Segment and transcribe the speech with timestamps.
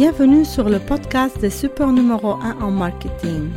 [0.00, 3.50] Bienvenue sur le podcast des super numéro 1 en marketing.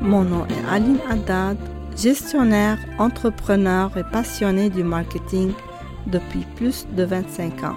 [0.00, 1.58] Mon nom est Aline Haddad,
[1.96, 5.50] gestionnaire, entrepreneur et passionné du marketing
[6.06, 7.76] depuis plus de 25 ans.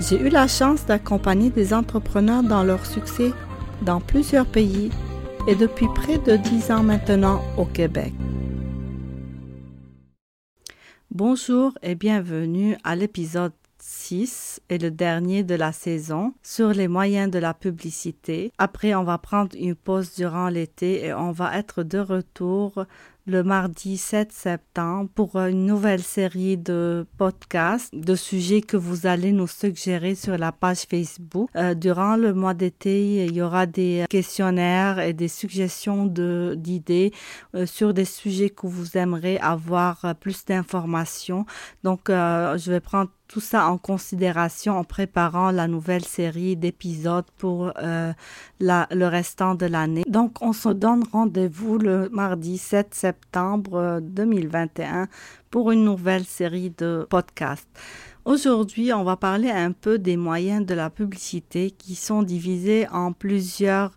[0.00, 3.30] J'ai eu la chance d'accompagner des entrepreneurs dans leur succès
[3.82, 4.90] dans plusieurs pays
[5.46, 8.12] et depuis près de 10 ans maintenant au Québec.
[11.18, 13.50] Bonjour et bienvenue à l'épisode
[13.80, 18.52] 6 et le dernier de la saison sur les moyens de la publicité.
[18.56, 22.84] Après, on va prendre une pause durant l'été et on va être de retour
[23.28, 29.32] le mardi 7 septembre pour une nouvelle série de podcasts, de sujets que vous allez
[29.32, 31.50] nous suggérer sur la page Facebook.
[31.54, 37.12] Euh, durant le mois d'été, il y aura des questionnaires et des suggestions de, d'idées
[37.54, 41.44] euh, sur des sujets que vous aimeriez avoir plus d'informations.
[41.84, 47.26] Donc, euh, je vais prendre tout ça en considération en préparant la nouvelle série d'épisodes
[47.36, 48.12] pour euh,
[48.58, 50.04] la, le restant de l'année.
[50.08, 55.06] Donc, on se donne rendez-vous le mardi 7 septembre 2021 euh,
[55.50, 57.68] pour une nouvelle série de podcasts.
[58.24, 63.12] Aujourd'hui, on va parler un peu des moyens de la publicité qui sont divisés en
[63.12, 63.92] plusieurs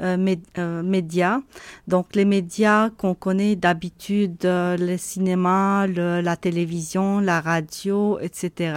[0.00, 1.40] euh, euh, médias.
[1.86, 8.74] Donc les médias qu'on connaît d'habitude, euh, le cinéma, le, la télévision, la radio, etc.,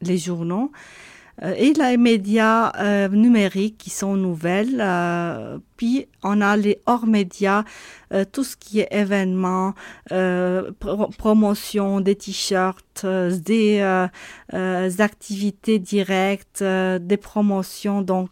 [0.00, 0.70] les journaux.
[1.42, 4.80] Euh, et les médias euh, numériques qui sont nouvelles.
[4.80, 7.64] Euh, puis on a les hors médias,
[8.30, 9.74] tout ce qui est événements,
[11.18, 13.80] promotion des t-shirts, des
[15.00, 18.02] activités directes, des promotions.
[18.02, 18.30] Donc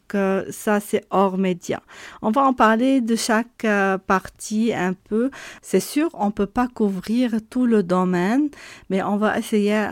[0.51, 1.81] ça c'est hors médias.
[2.23, 3.67] On va en parler de chaque
[4.07, 5.33] partie un peu.
[5.61, 8.49] C'est sûr, on peut pas couvrir tout le domaine,
[8.91, 9.89] mais on va essayer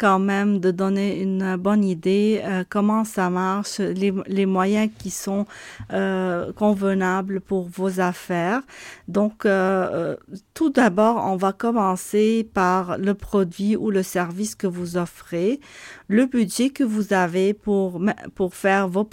[0.00, 5.10] quand même de donner une bonne idée euh, comment ça marche, les, les moyens qui
[5.10, 5.44] sont
[5.92, 8.62] euh, convenables pour vos affaires.
[9.08, 10.16] Donc, euh,
[10.54, 15.60] tout d'abord, on va commencer par le produit ou le service que vous offrez,
[16.08, 18.00] le budget que vous avez pour,
[18.34, 19.06] pour faire vos,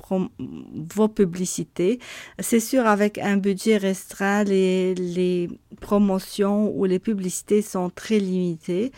[0.96, 2.00] vos publicités.
[2.40, 5.50] C'est sûr, avec un budget restreint, les, les
[5.82, 8.94] promotions ou les publicités sont très limitées.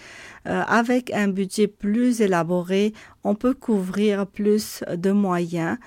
[0.48, 5.78] Euh, avec un budget plus élaboré, on peut couvrir plus de moyens.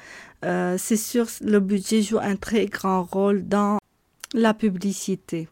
[0.45, 3.79] Euh, c'est sûr, le budget joue un très grand rôle dans
[4.35, 5.49] la publicité.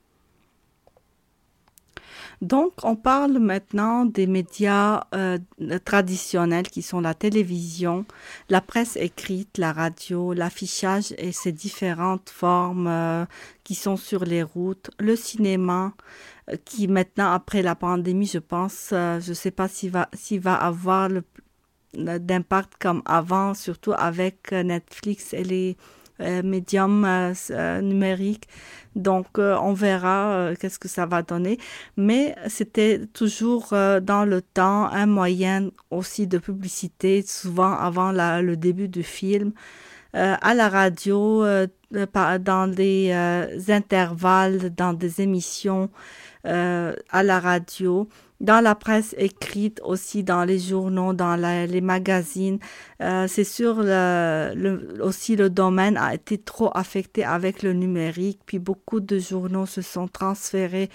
[2.40, 5.36] Donc, on parle maintenant des médias euh,
[5.84, 8.06] traditionnels qui sont la télévision,
[8.48, 13.26] la presse écrite, la radio, l'affichage et ses différentes formes euh,
[13.62, 15.92] qui sont sur les routes, le cinéma,
[16.48, 19.90] euh, qui maintenant, après la pandémie, je pense, je ne sais pas s'il
[20.40, 21.10] va, avoir
[21.92, 25.76] d'impact comme avant, surtout avec Netflix et les
[26.42, 28.48] médium euh, euh, numérique.
[28.96, 31.58] Donc, on verra qu'est-ce que ça va donner.
[31.96, 38.88] Mais c'était toujours dans le temps un moyen aussi de publicité, souvent avant le début
[38.88, 39.52] du film.
[40.12, 41.44] à la radio,
[41.92, 43.12] dans des
[43.68, 45.88] intervalles, dans des émissions
[46.42, 48.08] à la radio
[48.40, 52.58] dans la presse écrite, aussi dans les journaux, dans les magazines.
[53.02, 53.78] Euh, c'est sûr,
[55.00, 59.82] aussi le domaine a été trop affecté avec le numérique, puis beaucoup de journaux se
[59.82, 60.88] sont transférés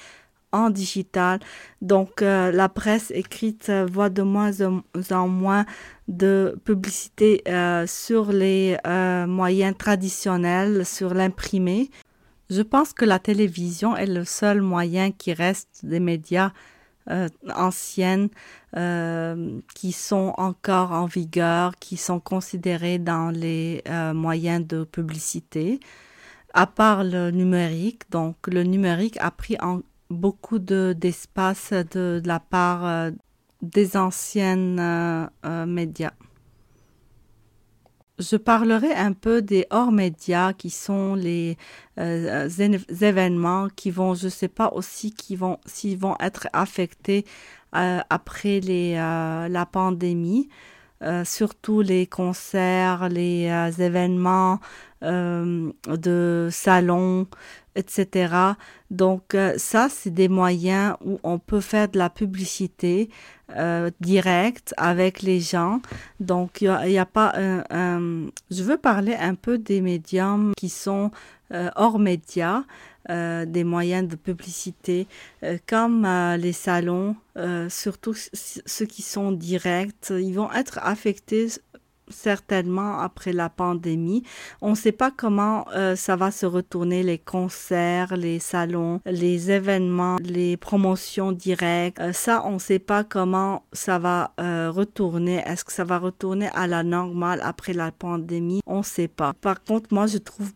[0.51, 1.39] en digital.
[1.81, 5.65] Donc, euh, la presse écrite voit de moins en moins
[6.07, 8.77] de publicité euh, sur les
[9.27, 11.91] moyens traditionnels, sur l'imprimé.
[12.49, 16.51] Je pense que la télévision est le seul moyen qui reste des médias
[17.11, 18.29] euh, anciennes
[18.75, 25.79] euh, qui sont encore en vigueur, qui sont considérées dans les euh, moyens de publicité,
[26.55, 28.09] à part le numérique.
[28.09, 29.55] Donc le numérique a pris
[30.09, 31.83] beaucoup d'espace de,
[32.19, 33.11] de, la part
[33.61, 35.29] des anciennes
[35.67, 36.13] médias.
[38.17, 41.57] Je parlerai un peu des hors-médias qui sont les
[41.99, 42.47] euh,
[43.01, 47.25] événements qui vont, je sais pas aussi, qui vont, s'ils vont être affectés
[47.75, 50.47] euh, après les, euh, la pandémie.
[51.25, 54.59] surtout les concerts, les événements
[55.01, 57.27] de salons,
[57.75, 58.55] etc.
[58.89, 63.09] Donc ça, c'est des moyens où on peut faire de la publicité
[63.99, 65.81] directe avec les gens.
[66.19, 71.11] Donc il n'y a, pas Je veux parler un peu des médiums qui sont
[71.75, 72.63] hors médias.
[73.11, 75.05] Euh, des moyens de publicité
[75.43, 77.15] euh, comme euh, les salons,
[77.69, 81.47] surtout ceux qui sont directs, ils vont être affectés
[82.09, 84.23] certainement après la pandémie.
[84.61, 89.51] On ne sait pas comment euh, ça va se retourner, les concerts, les salons, les
[89.51, 91.99] événements, les promotions directes.
[91.99, 95.43] Euh, ça, on ne sait pas comment ça va euh, retourner.
[95.45, 98.61] Est-ce que ça va retourner à la normale après la pandémie?
[98.65, 99.33] On ne sait pas.
[99.33, 100.51] Par contre, moi, je trouve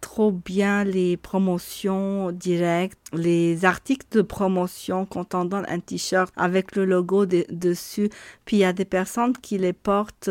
[0.00, 6.76] trop bien les promotions directes, les articles de promotion quand on donne un t-shirt avec
[6.76, 8.10] le logo dessus.
[8.44, 10.30] Puis il y a des personnes qui les portent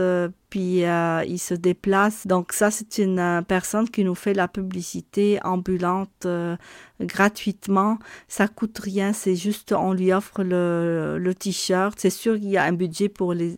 [0.49, 2.25] puis euh, il se déplace.
[2.25, 6.55] Donc ça, c'est une euh, personne qui nous fait la publicité ambulante euh,
[6.99, 7.99] gratuitement.
[8.27, 11.97] Ça coûte rien, c'est juste on lui offre le, le t-shirt.
[11.99, 13.57] C'est sûr qu'il y a un budget pour les,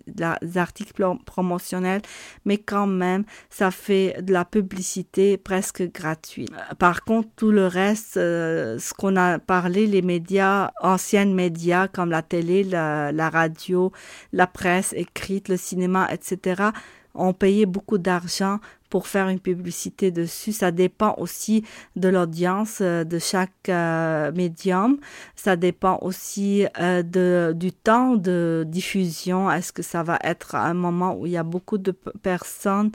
[0.56, 2.02] articles promotionnels,
[2.46, 6.52] mais quand même, ça fait de la publicité presque gratuite.
[6.78, 12.22] Par contre, tout le reste, ce qu'on a parlé, les médias, anciens médias comme la
[12.22, 13.92] télé, la, la radio,
[14.34, 16.72] la presse écrite, le cinéma, etc.,
[17.16, 18.60] ont payé beaucoup d'argent
[18.90, 20.52] pour faire une publicité dessus.
[20.52, 21.64] Ça dépend aussi
[21.96, 24.98] de l'audience euh, de chaque euh, médium.
[25.36, 29.50] Ça dépend aussi euh, de, du temps de diffusion.
[29.52, 32.92] Est-ce que ça va être un moment où il y a beaucoup de personnes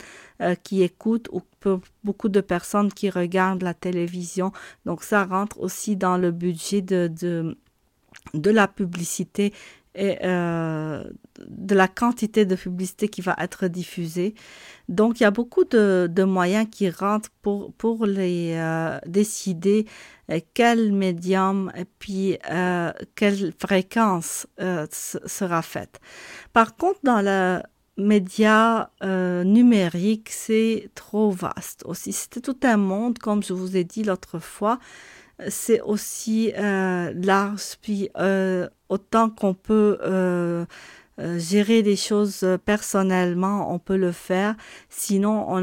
[0.64, 1.42] qui écoutent ou
[2.02, 4.52] beaucoup de personnes qui regardent la télévision?
[4.84, 7.08] Donc ça rentre aussi dans le budget de,
[8.34, 9.52] de la publicité
[9.94, 11.04] et euh,
[11.46, 14.34] de la quantité de publicité qui va être diffusée.
[14.88, 19.86] Donc, il y a beaucoup de, moyens qui rentrent pour, pour les euh, décider
[20.30, 22.38] euh, quel médium et puis
[23.14, 24.46] quelle fréquence
[24.90, 26.00] sera faite.
[26.52, 27.60] Par contre, dans le
[27.96, 28.90] média
[29.44, 32.12] numérique, c'est trop vaste aussi.
[32.12, 34.78] C'était tout un monde, comme je vous ai dit l'autre fois
[35.48, 37.12] c'est aussi euh,
[37.80, 40.64] puis euh, autant qu'on peut euh,
[41.20, 44.54] euh, gérer les choses personnellement, on peut le faire.
[44.88, 45.60] Sinon, on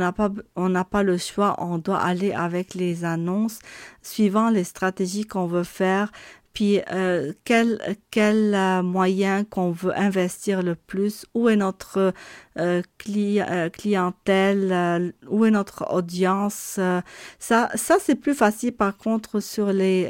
[0.69, 1.56] n'a pas le choix.
[1.59, 3.59] On doit aller avec les annonces
[4.01, 6.12] suivant les stratégies qu'on veut faire
[6.53, 12.13] puis euh, quel, quel euh, moyen qu'on veut investir le plus, où est notre
[12.57, 16.80] euh, euh clientèle, où est notre audience?
[17.39, 20.09] ça, ça c'est plus facile par contre sur les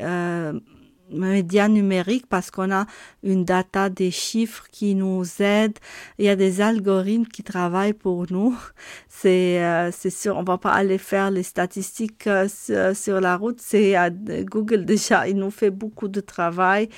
[1.11, 2.85] médias numériques parce qu'on a
[3.23, 5.77] une data des chiffres qui nous aident.
[6.17, 8.57] Il y a des algorithmes qui travaillent pour nous.
[9.07, 12.47] C'est euh, c'est sûr, on va pas aller faire les statistiques euh,
[12.93, 13.59] sur, la route.
[13.61, 14.09] C'est euh,
[14.43, 16.89] Google déjà, il nous fait beaucoup de travail.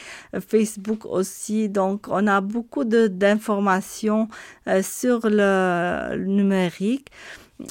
[0.48, 1.68] Facebook aussi.
[1.68, 4.30] Donc on a beaucoup de d'informations
[4.82, 7.10] sur le numérique.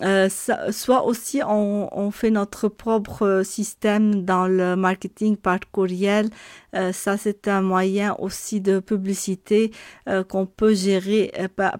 [0.03, 0.29] Euh,
[0.71, 6.31] soit aussi on, fait notre propre système dans le marketing par courriel.
[6.75, 9.73] Euh, ça, c'est un moyen aussi de publicité
[10.09, 11.33] euh, qu'on peut gérer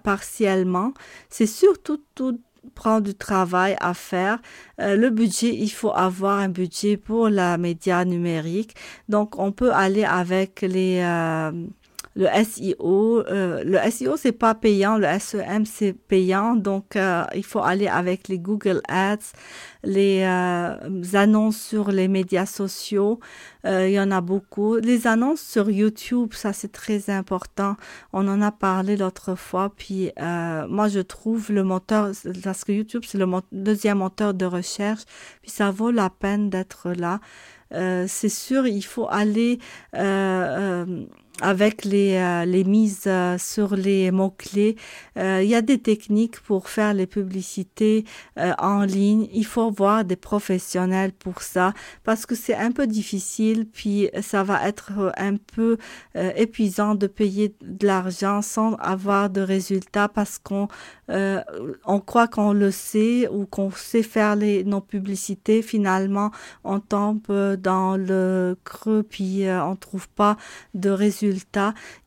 [0.03, 0.93] partiellement.
[1.29, 2.39] C'est surtout tout
[2.75, 4.39] prend du travail à faire.
[4.79, 8.73] le budget, il faut avoir un budget pour la média numérique.
[9.09, 11.01] Donc, on peut aller avec les
[12.15, 13.25] le SEO.
[13.27, 16.55] Euh, le SEO, c'est pas payant, le SEM, c'est payant.
[16.55, 19.33] Donc, euh, il faut aller avec les Google Ads,
[19.83, 20.75] les euh,
[21.13, 23.19] annonces sur les médias sociaux.
[23.65, 24.75] il y en a beaucoup.
[24.75, 27.75] Les annonces sur YouTube, ça, c'est très important.
[28.11, 29.73] On en a parlé l'autre fois.
[29.75, 32.11] Puis, moi, je trouve le moteur,
[32.43, 35.03] parce que YouTube, c'est le deuxième moteur de recherche.
[35.41, 37.19] Puis, ça vaut la peine d'être là.
[38.07, 39.59] c'est sûr, il faut aller
[41.41, 44.75] avec les, euh, les mises euh, sur les mots-clés.
[45.17, 48.05] Euh, il y a des techniques pour faire les publicités
[48.57, 49.27] en ligne.
[49.33, 51.73] Il faut voir des professionnels pour ça
[52.03, 55.77] parce que c'est un peu difficile, puis ça va être un peu
[56.35, 60.67] épuisant de payer de l'argent sans avoir de résultats parce qu'on
[61.09, 65.61] on croit qu'on le sait ou qu'on sait faire les, nos publicités.
[65.61, 66.31] Finalement,
[66.63, 70.37] on tombe dans le creux, puis on trouve pas
[70.73, 71.23] de résultats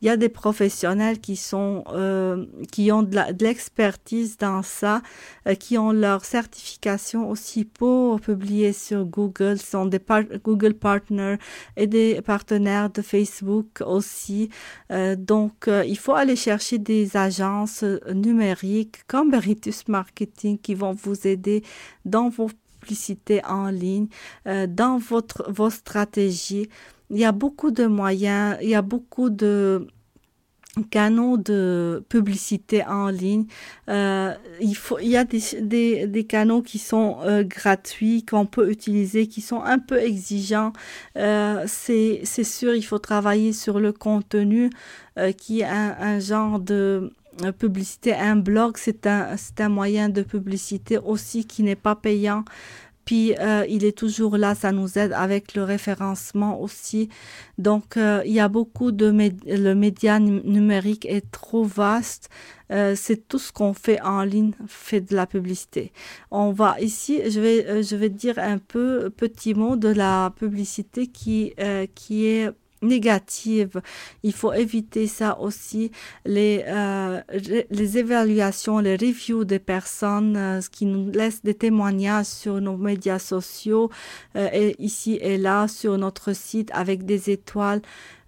[0.01, 5.01] il y a des professionnels qui sont euh, qui ont de l'expertise dans ça,
[5.47, 10.01] euh, qui ont leur certification aussi pour publier sur Google, sont des
[10.43, 11.37] Google partners
[11.75, 14.49] et des partenaires de Facebook aussi.
[14.91, 21.27] Euh, donc, il faut aller chercher des agences numériques comme Veritus Marketing qui vont vous
[21.27, 21.63] aider
[22.05, 24.07] dans vos publicité en ligne,
[24.45, 26.69] dans votre, vos stratégies.
[27.09, 29.87] Il y a beaucoup de moyens, il y a beaucoup de
[30.83, 33.45] canaux de publicité en ligne.
[33.89, 38.45] Euh, il faut, il y a des, des, des canaux qui sont euh, gratuits qu'on
[38.45, 40.73] peut utiliser, qui sont un peu exigeants.
[41.17, 44.69] Euh, c'est, sûr, il faut travailler sur le contenu
[45.17, 47.11] euh, qui est un, genre de
[47.59, 48.13] publicité.
[48.13, 52.43] Un blog, c'est un, c'est un moyen de publicité aussi qui n'est pas payant.
[53.07, 57.07] Puis euh, il est toujours là, ça nous aide avec le référencement aussi.
[57.57, 62.29] Donc euh, il y a beaucoup de le média numérique est trop vaste.
[62.69, 65.93] Euh, c'est tout ce qu'on fait en ligne fait de la publicité.
[66.31, 70.33] On va ici, je vais euh, je vais dire un peu petit mot de la
[70.37, 73.81] publicité qui euh, qui est négative.
[74.23, 75.91] Il faut éviter ça aussi.
[76.25, 77.21] Les, euh,
[77.69, 83.19] les évaluations, les reviews des personnes euh, qui nous laissent des témoignages sur nos médias
[83.19, 83.89] sociaux,
[84.35, 87.81] euh, et ici et là, sur notre site avec des étoiles.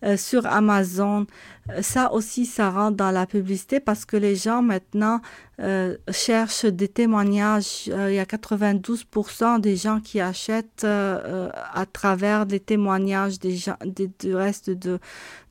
[0.05, 1.25] Euh, sur Amazon.
[1.69, 5.19] Euh, ça aussi, ça rentre dans la publicité parce que les gens maintenant
[5.59, 7.89] euh, cherchent des témoignages.
[7.89, 13.57] Euh, il y a 92% des gens qui achètent euh, à travers des témoignages des
[13.57, 14.99] gens, des, du reste de,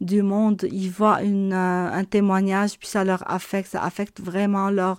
[0.00, 0.66] du monde.
[0.72, 4.98] Ils voient une, un témoignage, puis ça leur affecte, ça affecte vraiment leur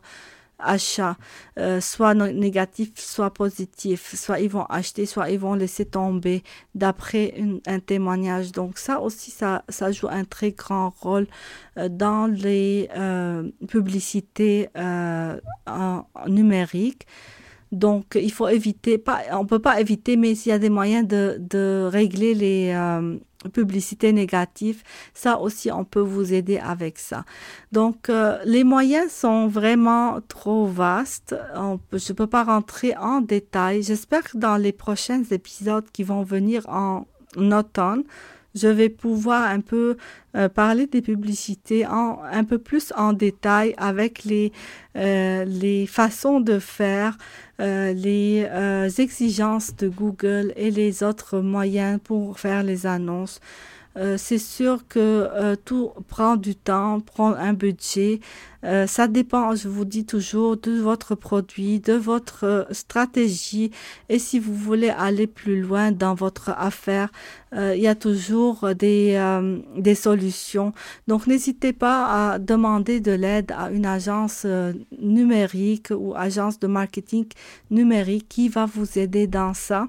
[0.60, 1.18] achat,
[1.58, 6.44] euh, soit négatif, soit positif, soit ils vont acheter, soit ils vont laisser tomber
[6.76, 7.34] d'après
[7.66, 8.52] un témoignage.
[8.52, 11.28] Donc ça aussi, ça, ça joue un très grand rôle
[11.78, 17.06] euh, dans les euh, publicités euh, en, en numérique.
[17.72, 21.08] Donc, il faut éviter, pas, on peut pas éviter, mais s'il y a des moyens
[21.08, 22.74] de, régler les,
[23.48, 27.24] publicité négative, ça aussi on peut vous aider avec ça.
[27.72, 31.36] Donc euh, les moyens sont vraiment trop vastes.
[31.94, 33.84] Je peux pas rentrer en détail.
[33.84, 37.06] J'espère que dans les prochains épisodes qui vont venir en
[37.38, 38.04] automne,
[38.56, 39.98] je vais pouvoir un peu
[40.36, 44.52] euh, parler des publicités en, un peu plus en détail avec les,
[44.96, 47.18] euh, les façons de faire,
[47.60, 53.40] euh, les euh, exigences de Google et les autres moyens pour faire les annonces.
[54.00, 58.22] Euh, c'est sûr que euh, tout prend du temps, prend un budget.
[58.64, 63.72] Euh, ça dépend, je vous dis toujours, de votre produit, de votre stratégie.
[64.08, 67.10] Et si vous voulez aller plus loin dans votre affaire,
[67.54, 70.72] il y a toujours des solutions.
[71.08, 74.46] Donc, n'hésitez pas à demander de l'aide à une agence
[75.00, 77.26] numérique ou agence de marketing
[77.72, 79.88] numérique qui va vous aider dans ça.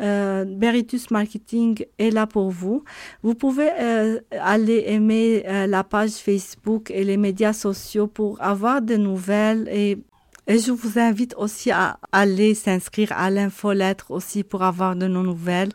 [0.00, 2.84] Euh, Beritus Marketing est là pour vous.
[3.22, 8.82] Vous pouvez euh, aller aimer euh, la page Facebook et les médias sociaux pour avoir
[8.82, 9.98] des nouvelles et
[10.48, 15.22] et je vous invite aussi à aller s'inscrire à l'infolettre aussi pour avoir de nos
[15.22, 15.70] nouvelles.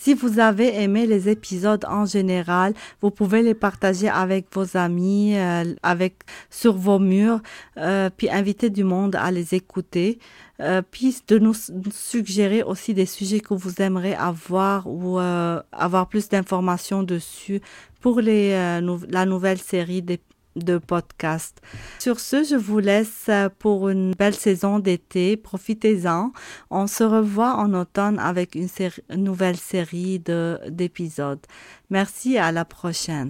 [0.00, 5.36] Si vous avez aimé les épisodes en général, vous pouvez les partager avec vos amis,
[5.36, 7.40] euh, avec sur vos murs,
[7.78, 10.20] euh, puis inviter du monde à les écouter,
[10.60, 11.54] euh, puis de nous
[11.92, 17.60] suggérer aussi des sujets que vous aimeriez avoir ou euh, avoir plus d'informations dessus
[18.00, 20.20] pour les, euh, la nouvelle série des
[20.56, 21.60] de podcast.
[21.98, 25.36] Sur ce, je vous laisse pour une belle saison d'été.
[25.36, 26.32] Profitez-en.
[26.70, 28.68] On se revoit en automne avec une,
[29.16, 31.44] nouvelle série d'épisodes.
[31.90, 33.26] Merci à la prochaine.